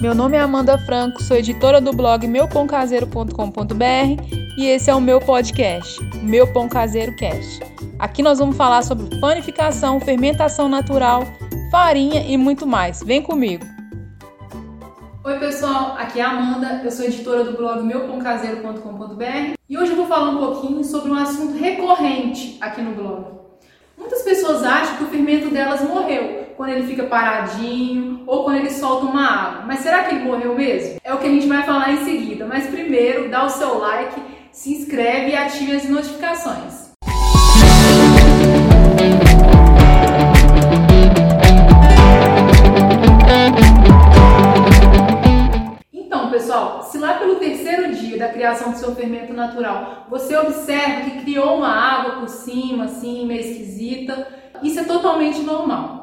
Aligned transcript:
Meu 0.00 0.14
nome 0.14 0.34
é 0.34 0.40
Amanda 0.40 0.78
Franco, 0.78 1.22
sou 1.22 1.36
editora 1.36 1.78
do 1.78 1.92
blog 1.92 2.26
meupãocaseiro.com.br 2.26 4.34
e 4.56 4.66
esse 4.66 4.88
é 4.88 4.94
o 4.94 5.00
meu 5.00 5.20
podcast, 5.20 6.02
Meu 6.22 6.50
Pão 6.50 6.70
Caseiro 6.70 7.14
Cast. 7.16 7.60
Aqui 7.98 8.22
nós 8.22 8.38
vamos 8.38 8.56
falar 8.56 8.80
sobre 8.80 9.20
panificação, 9.20 10.00
fermentação 10.00 10.70
natural, 10.70 11.24
farinha 11.70 12.24
e 12.26 12.38
muito 12.38 12.66
mais. 12.66 13.02
Vem 13.02 13.20
comigo! 13.20 13.66
Oi 15.22 15.38
pessoal, 15.38 15.96
aqui 15.98 16.18
é 16.18 16.22
a 16.22 16.30
Amanda, 16.30 16.80
eu 16.82 16.90
sou 16.90 17.04
editora 17.04 17.44
do 17.44 17.58
blog 17.58 17.82
meupãocaseiro.com.br 17.82 19.54
e 19.68 19.76
hoje 19.76 19.90
eu 19.90 19.96
vou 19.96 20.06
falar 20.06 20.30
um 20.30 20.38
pouquinho 20.38 20.82
sobre 20.82 21.10
um 21.10 21.14
assunto 21.14 21.58
recorrente 21.58 22.56
aqui 22.58 22.80
no 22.80 22.94
blog. 22.94 23.38
Muitas 23.98 24.22
pessoas 24.22 24.64
acham 24.64 24.96
que 24.96 25.04
o 25.04 25.08
fermento 25.08 25.50
delas 25.50 25.82
morreu 25.82 26.09
quando 26.60 26.72
ele 26.72 26.86
fica 26.86 27.04
paradinho 27.04 28.22
ou 28.26 28.44
quando 28.44 28.58
ele 28.58 28.68
solta 28.68 29.06
uma 29.06 29.26
água. 29.26 29.62
Mas 29.66 29.80
será 29.80 30.04
que 30.04 30.14
ele 30.14 30.24
morreu 30.24 30.54
mesmo? 30.54 31.00
É 31.02 31.14
o 31.14 31.16
que 31.16 31.26
a 31.26 31.30
gente 31.30 31.46
vai 31.46 31.62
falar 31.62 31.90
em 31.90 32.04
seguida. 32.04 32.44
Mas 32.44 32.66
primeiro, 32.66 33.30
dá 33.30 33.46
o 33.46 33.48
seu 33.48 33.78
like, 33.78 34.20
se 34.52 34.74
inscreve 34.74 35.30
e 35.30 35.36
ative 35.36 35.74
as 35.74 35.88
notificações. 35.88 36.90
Então, 45.94 46.30
pessoal, 46.30 46.82
se 46.82 46.98
lá 46.98 47.14
pelo 47.14 47.36
terceiro 47.36 47.90
dia 47.94 48.18
da 48.18 48.28
criação 48.28 48.72
do 48.72 48.76
seu 48.76 48.94
fermento 48.94 49.32
natural 49.32 50.08
você 50.10 50.36
observa 50.36 51.08
que 51.08 51.22
criou 51.22 51.56
uma 51.56 51.74
água 51.74 52.20
por 52.20 52.28
cima, 52.28 52.84
assim, 52.84 53.26
meio 53.26 53.40
esquisita, 53.40 54.28
isso 54.62 54.78
é 54.78 54.84
totalmente 54.84 55.40
normal. 55.40 55.99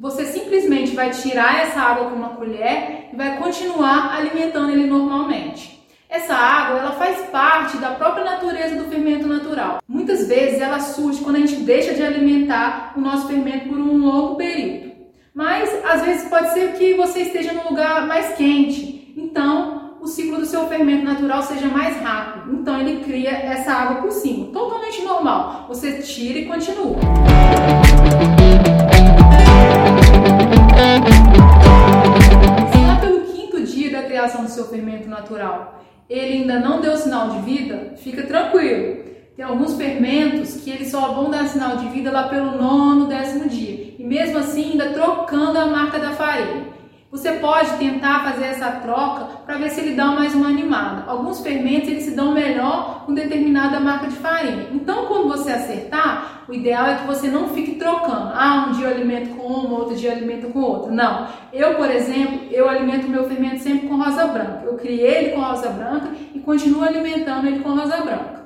Você 0.00 0.26
simplesmente 0.26 0.94
vai 0.94 1.10
tirar 1.10 1.60
essa 1.60 1.80
água 1.80 2.08
com 2.08 2.14
uma 2.14 2.28
colher 2.28 3.08
e 3.12 3.16
vai 3.16 3.36
continuar 3.36 4.14
alimentando 4.16 4.70
ele 4.70 4.86
normalmente. 4.86 5.76
Essa 6.08 6.34
água, 6.34 6.78
ela 6.78 6.92
faz 6.92 7.18
parte 7.30 7.78
da 7.78 7.90
própria 7.90 8.24
natureza 8.24 8.76
do 8.76 8.88
fermento 8.88 9.26
natural. 9.26 9.82
Muitas 9.88 10.28
vezes 10.28 10.60
ela 10.60 10.78
surge 10.78 11.20
quando 11.20 11.34
a 11.34 11.40
gente 11.40 11.56
deixa 11.56 11.94
de 11.94 12.02
alimentar 12.04 12.92
o 12.96 13.00
nosso 13.00 13.26
fermento 13.26 13.68
por 13.68 13.76
um 13.76 13.98
longo 13.98 14.36
período. 14.36 14.92
Mas 15.34 15.68
às 15.84 16.02
vezes 16.02 16.28
pode 16.28 16.52
ser 16.52 16.74
que 16.74 16.94
você 16.94 17.22
esteja 17.22 17.52
num 17.52 17.68
lugar 17.68 18.06
mais 18.06 18.36
quente. 18.36 19.12
Então, 19.16 19.96
o 20.00 20.06
ciclo 20.06 20.38
do 20.38 20.46
seu 20.46 20.68
fermento 20.68 21.04
natural 21.04 21.42
seja 21.42 21.66
mais 21.66 22.00
rápido. 22.00 22.54
Então, 22.54 22.80
ele 22.80 23.02
cria 23.02 23.30
essa 23.30 23.72
água 23.72 24.02
por 24.02 24.12
cima. 24.12 24.46
Totalmente 24.52 25.02
normal. 25.02 25.64
Você 25.66 26.00
tira 26.02 26.38
e 26.38 26.46
continua. 26.46 26.98
Se 28.38 28.47
fermento 34.68 35.08
natural 35.08 35.78
ele 36.08 36.38
ainda 36.38 36.58
não 36.58 36.80
deu 36.80 36.96
sinal 36.96 37.28
de 37.30 37.40
vida, 37.40 37.92
fica 37.98 38.22
tranquilo. 38.22 39.08
Tem 39.36 39.44
alguns 39.44 39.76
fermentos 39.76 40.56
que 40.62 40.70
eles 40.70 40.90
só 40.90 41.12
vão 41.12 41.30
dar 41.30 41.46
sinal 41.46 41.76
de 41.76 41.88
vida 41.88 42.10
lá 42.10 42.28
pelo 42.28 42.56
nono, 42.56 43.06
décimo 43.06 43.48
dia. 43.48 43.94
E 43.98 44.04
mesmo 44.04 44.38
assim, 44.38 44.72
ainda 44.72 44.90
trocando 44.90 45.58
a 45.58 45.66
marca 45.66 45.98
da 45.98 46.12
farinha. 46.12 46.78
Você 47.10 47.32
pode 47.32 47.70
tentar 47.78 48.22
fazer 48.22 48.46
essa 48.46 48.70
troca 48.70 49.24
para 49.46 49.56
ver 49.56 49.70
se 49.70 49.80
ele 49.80 49.94
dá 49.94 50.06
mais 50.06 50.34
uma 50.34 50.48
animada. 50.48 51.04
Alguns 51.06 51.40
fermentos 51.40 51.88
eles 51.88 52.02
se 52.02 52.10
dão 52.10 52.32
melhor 52.32 53.04
com 53.06 53.14
determinada 53.14 53.80
marca 53.80 54.08
de 54.08 54.16
farinha. 54.16 54.66
Então, 54.72 55.06
quando 55.06 55.28
você 55.28 55.52
acertar, 55.52 56.44
o 56.48 56.52
ideal 56.52 56.86
é 56.86 56.96
que 56.96 57.06
você 57.06 57.28
não 57.28 57.48
fique 57.48 57.76
trocando. 57.76 58.32
Ah, 58.34 58.66
um 58.68 58.72
dia 58.72 58.88
eu 58.88 58.94
alimento 58.94 59.36
com 59.36 59.46
uma, 59.46 59.78
outro 59.78 59.96
dia 59.96 60.10
eu 60.10 60.16
alimento 60.16 60.48
com 60.52 60.60
outra. 60.60 60.90
Não. 60.90 61.28
Eu, 61.50 61.76
por 61.76 61.90
exemplo, 61.90 62.40
eu 62.50 62.68
alimento 62.68 63.08
meu 63.08 63.28
fermento 63.28 63.62
sempre 63.62 63.77
rosa 63.98 64.26
branca. 64.26 64.62
Eu 64.64 64.74
criei 64.74 65.06
ele 65.06 65.30
com 65.30 65.40
rosa 65.40 65.68
branca 65.70 66.10
e 66.34 66.40
continuo 66.40 66.82
alimentando 66.82 67.46
ele 67.46 67.60
com 67.60 67.74
rosa 67.74 67.98
branca. 67.98 68.38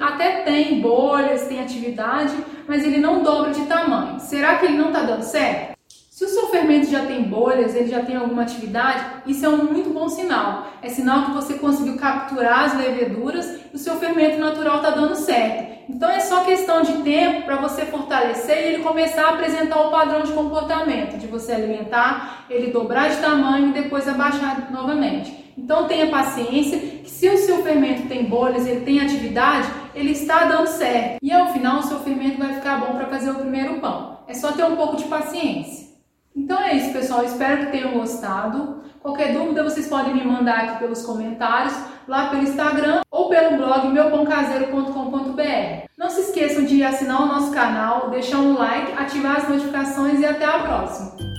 até 0.00 0.42
tem 0.42 0.80
bolhas, 0.80 1.46
tem 1.46 1.60
atividade, 1.60 2.34
mas 2.66 2.84
ele 2.84 2.98
não 2.98 3.22
dobra 3.22 3.52
de 3.52 3.64
tamanho. 3.66 4.18
Será 4.20 4.56
que 4.56 4.66
ele 4.66 4.76
não 4.76 4.88
está 4.88 5.02
dando 5.02 5.22
certo? 5.22 5.79
Se 6.20 6.26
o 6.26 6.28
seu 6.28 6.48
fermento 6.48 6.90
já 6.90 7.06
tem 7.06 7.22
bolhas, 7.22 7.74
ele 7.74 7.88
já 7.88 8.04
tem 8.04 8.14
alguma 8.14 8.42
atividade, 8.42 9.22
isso 9.24 9.46
é 9.46 9.48
um 9.48 9.64
muito 9.64 9.88
bom 9.88 10.06
sinal. 10.06 10.66
É 10.82 10.88
sinal 10.90 11.24
que 11.24 11.30
você 11.30 11.54
conseguiu 11.54 11.96
capturar 11.96 12.64
as 12.66 12.76
leveduras 12.76 13.58
e 13.72 13.76
o 13.76 13.78
seu 13.78 13.96
fermento 13.96 14.38
natural 14.38 14.76
está 14.76 14.90
dando 14.90 15.14
certo. 15.14 15.78
Então 15.88 16.10
é 16.10 16.20
só 16.20 16.44
questão 16.44 16.82
de 16.82 16.92
tempo 16.98 17.46
para 17.46 17.56
você 17.56 17.86
fortalecer 17.86 18.54
e 18.54 18.74
ele 18.74 18.82
começar 18.82 19.28
a 19.28 19.30
apresentar 19.30 19.80
o 19.80 19.90
padrão 19.90 20.20
de 20.20 20.32
comportamento, 20.32 21.16
de 21.16 21.26
você 21.26 21.52
alimentar, 21.52 22.44
ele 22.50 22.70
dobrar 22.70 23.08
de 23.08 23.16
tamanho 23.16 23.70
e 23.70 23.72
depois 23.72 24.06
abaixar 24.06 24.70
novamente. 24.70 25.54
Então 25.56 25.88
tenha 25.88 26.08
paciência, 26.08 26.78
que 26.78 27.08
se 27.08 27.30
o 27.30 27.38
seu 27.38 27.62
fermento 27.62 28.08
tem 28.08 28.24
bolhas, 28.24 28.66
ele 28.66 28.84
tem 28.84 29.00
atividade, 29.00 29.66
ele 29.94 30.10
está 30.10 30.44
dando 30.44 30.66
certo. 30.66 31.16
E 31.22 31.32
ao 31.32 31.50
final 31.50 31.78
o 31.78 31.82
seu 31.82 31.98
fermento 32.00 32.36
vai 32.36 32.52
ficar 32.52 32.78
bom 32.78 32.92
para 32.92 33.06
fazer 33.06 33.30
o 33.30 33.36
primeiro 33.36 33.80
pão. 33.80 34.18
É 34.28 34.34
só 34.34 34.52
ter 34.52 34.64
um 34.64 34.76
pouco 34.76 34.96
de 34.96 35.04
paciência. 35.04 35.89
Então 36.34 36.60
é 36.60 36.74
isso, 36.74 36.92
pessoal. 36.92 37.24
Espero 37.24 37.66
que 37.66 37.72
tenham 37.72 37.92
gostado. 37.92 38.80
Qualquer 39.00 39.32
dúvida 39.32 39.64
vocês 39.64 39.88
podem 39.88 40.14
me 40.14 40.24
mandar 40.24 40.64
aqui 40.64 40.78
pelos 40.78 41.04
comentários, 41.04 41.74
lá 42.06 42.28
pelo 42.28 42.42
Instagram 42.42 43.00
ou 43.10 43.30
pelo 43.30 43.56
blog 43.56 43.88
meupãocaseiro.com.br. 43.88 45.88
Não 45.96 46.10
se 46.10 46.20
esqueçam 46.20 46.64
de 46.64 46.82
assinar 46.82 47.22
o 47.22 47.26
nosso 47.26 47.50
canal, 47.50 48.10
deixar 48.10 48.38
um 48.38 48.58
like, 48.58 48.92
ativar 48.92 49.36
as 49.36 49.48
notificações 49.48 50.20
e 50.20 50.26
até 50.26 50.44
a 50.44 50.58
próxima. 50.60 51.29